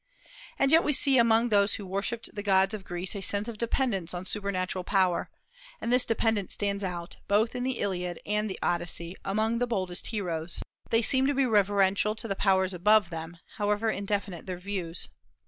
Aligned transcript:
And 0.57 0.71
yet 0.71 0.83
we 0.83 0.93
see 0.93 1.19
among 1.19 1.49
those 1.49 1.75
who 1.75 1.85
worshipped 1.85 2.33
the 2.33 2.41
gods 2.41 2.73
of 2.73 2.83
Greece 2.83 3.15
a 3.15 3.21
sense 3.21 3.47
of 3.47 3.59
dependence 3.59 4.15
on 4.15 4.25
supernatural 4.25 4.83
power; 4.83 5.29
and 5.79 5.93
this 5.93 6.07
dependence 6.07 6.53
stands 6.53 6.83
out, 6.83 7.17
both 7.27 7.53
in 7.53 7.63
the 7.63 7.77
Iliad 7.77 8.19
and 8.25 8.49
the 8.49 8.57
Odyssey, 8.63 9.15
among 9.23 9.59
the 9.59 9.67
boldest 9.67 10.07
heroes. 10.07 10.59
They 10.89 11.03
seem 11.03 11.27
to 11.27 11.35
be 11.35 11.45
reverential 11.45 12.15
to 12.15 12.27
the 12.27 12.35
powers 12.35 12.73
above 12.73 13.11
them, 13.11 13.37
however 13.57 13.91
indefinite 13.91 14.47
their 14.47 14.57
views. 14.57 15.07